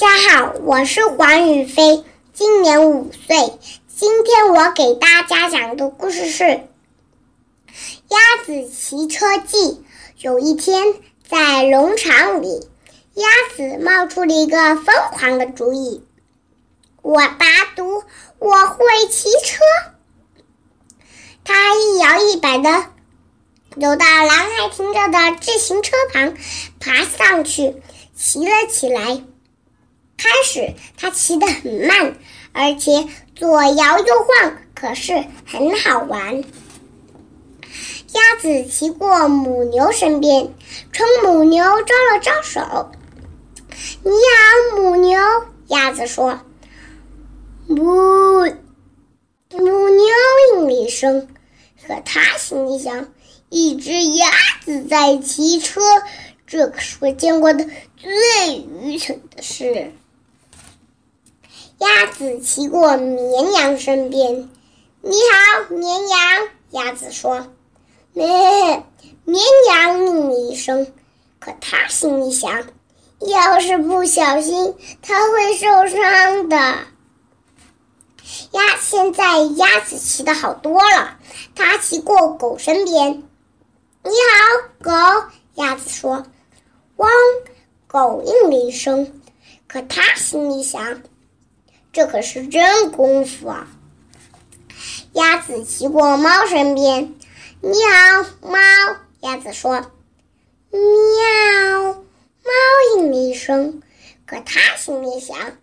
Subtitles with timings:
[0.00, 3.36] 大家好，我是黄宇飞，今年五岁。
[3.94, 6.44] 今天我给大家讲的故事是
[8.08, 9.58] 《鸭子骑车记》。
[10.20, 10.94] 有一天，
[11.28, 12.66] 在农场里，
[13.12, 16.02] 鸭子冒出了一个疯狂的主意
[17.02, 17.44] ：“我打
[17.76, 18.02] 赌
[18.38, 19.58] 我会骑车。”
[21.44, 22.70] 它一摇一摆的
[23.74, 26.34] 走到男孩停着的自行车旁，
[26.80, 27.82] 爬上去
[28.16, 29.22] 骑了起来。
[30.22, 32.14] 开始，它骑得很慢，
[32.52, 36.44] 而且左摇右晃，可是很好玩。
[38.12, 40.52] 鸭子骑过母牛身边，
[40.92, 42.90] 冲母牛招了招手
[44.04, 45.18] ：“你好，母牛。”
[45.68, 46.40] 鸭子说
[47.66, 48.44] ：“母。”
[49.52, 50.06] 母牛
[50.54, 51.28] 应了一声，
[51.86, 53.08] 可它心里想
[53.48, 54.28] ：“一只鸭
[54.64, 55.80] 子在骑车，
[56.46, 59.92] 这可是我见过的最愚蠢的事。”
[61.80, 64.50] 鸭子骑过绵羊身边
[65.00, 66.20] ，“你好，绵羊。”
[66.72, 67.46] 鸭子说
[68.12, 68.84] ，“咩。”
[69.24, 70.92] 绵羊应了一声，
[71.38, 72.66] 可它心里想
[73.20, 76.56] ：“要是不小心，它会受伤的。”
[78.52, 81.16] 鸭现在鸭子骑的好多了，
[81.54, 83.22] 它骑过狗身边
[84.04, 86.26] ，“你好，狗。”鸭子说
[86.96, 87.10] ，“汪。”
[87.88, 89.22] 狗应了一声，
[89.66, 91.00] 可它心里想。
[91.92, 93.68] 这可是真功夫啊！
[95.12, 97.14] 鸭子骑过猫身边
[97.60, 98.58] ，“你好，猫。”
[99.20, 99.90] 鸭子说
[100.70, 101.94] ，“喵。”
[102.42, 102.52] 猫
[102.96, 103.82] 应了一声，
[104.24, 105.58] 可它心里想：“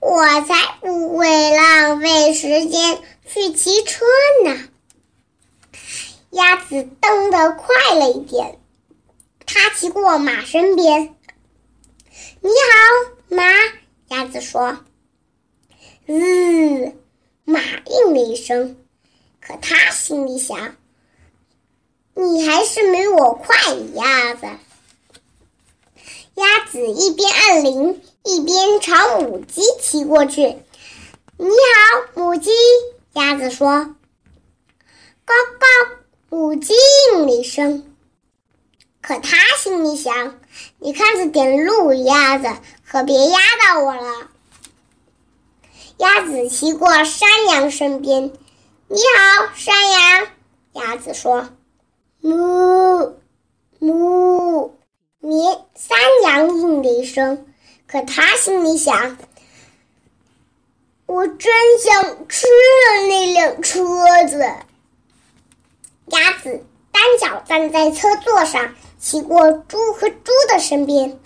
[0.00, 4.04] 我才不会浪费时间去骑车
[4.44, 4.68] 呢。”
[6.30, 8.58] 鸭子蹬得快了一点，
[9.46, 11.16] 它骑过马身边
[12.42, 13.42] ，“你好，马。”
[14.14, 14.78] 鸭子说。
[16.12, 16.98] 嗯，
[17.44, 18.76] 马应了一声，
[19.40, 20.74] 可他心里想
[22.14, 23.54] ：“你还是没我快，
[23.94, 24.48] 鸭子。”
[26.34, 30.56] 鸭子一边按铃，一边朝母鸡骑过去。
[31.38, 32.50] “你好，母鸡。”
[33.14, 33.94] 鸭子说。
[35.24, 35.94] “高高。”
[36.28, 36.74] 母鸡
[37.12, 37.94] 应了一声，
[39.00, 40.40] 可他心里想
[40.80, 42.48] ：“你看着点路，鸭子，
[42.84, 44.28] 可别压到我了。”
[46.00, 48.32] 鸭子骑过山羊身边
[48.88, 50.28] ，“你好，山羊。”
[50.72, 51.50] 鸭子说
[52.24, 53.16] ，“哞，
[53.80, 54.72] 哞。”
[55.20, 57.46] 绵山羊应了一声，
[57.86, 59.18] 可他心里想
[61.04, 63.84] ：“我真想吃了那辆车
[64.26, 64.38] 子。”
[66.08, 71.20] 鸭子单脚站在车座上，骑过猪和猪的身边，“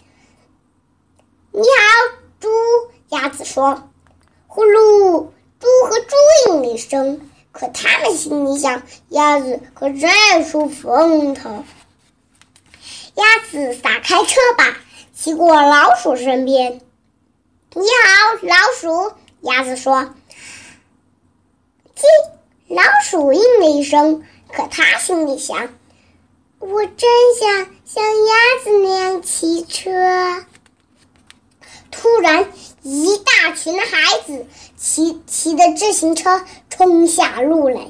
[1.53, 2.49] 你好，猪。”
[3.11, 3.89] 鸭子说。
[4.55, 6.15] 呼噜，猪和猪
[6.47, 11.65] 应了一声，可他们心里想：鸭子可真爱出风头。
[13.17, 14.77] 鸭子撒开车把，
[15.13, 16.81] 骑过老鼠身边。
[17.73, 19.17] 你好，老鼠。
[19.41, 20.15] 鸭子说
[21.99, 22.05] ：“叽。”
[22.71, 24.23] 老鼠应了一声，
[24.53, 25.69] 可他心里想：
[26.61, 27.11] 我真
[27.41, 29.91] 想像鸭子那样骑车。
[31.95, 32.53] 突然。
[32.87, 34.47] 一大群孩子
[34.77, 37.89] 骑骑着自行车冲下路来，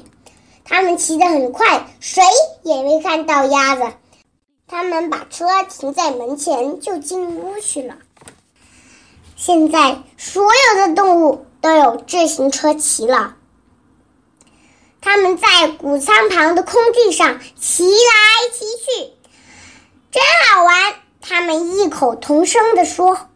[0.63, 2.23] 他们骑得很快，谁
[2.63, 3.91] 也没看到鸭子。
[4.67, 7.97] 他们把车停在门前，就进屋去了。
[9.35, 13.35] 现在，所有的动物都有自行车骑了。
[15.01, 17.91] 他们在谷仓旁的空地上骑来
[18.53, 19.11] 骑去，
[20.09, 20.95] 真好玩。
[21.19, 23.27] 他们异口同声地说。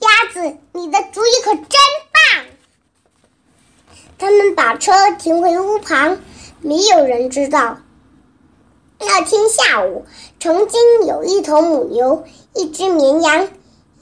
[0.00, 1.66] 鸭子，你的主意可真
[2.12, 2.46] 棒！
[4.18, 6.18] 他们把车停回屋旁，
[6.60, 7.78] 没有人知道。
[9.00, 10.04] 那天下午，
[10.40, 12.24] 曾经有一头母牛、
[12.54, 13.48] 一只绵羊、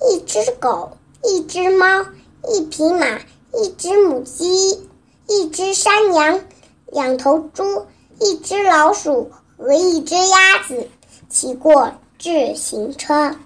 [0.02, 2.06] 一只狗、一只猫、
[2.48, 3.20] 一匹马、
[3.52, 4.88] 一只母鸡、
[5.26, 6.40] 一只山羊、
[6.86, 7.86] 两头猪、
[8.20, 10.88] 一只老鼠和一只鸭子
[11.28, 13.36] 骑过自行车。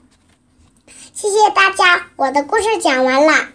[1.20, 3.49] 谢谢大家，我的故事讲完了。